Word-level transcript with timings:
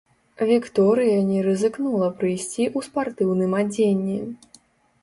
Вікторыя 0.51 1.17
не 1.27 1.43
рызыкнула 1.49 2.09
прыйсці 2.19 2.63
ў 2.77 2.89
спартыўным 2.89 3.51
адзенні. 3.61 4.19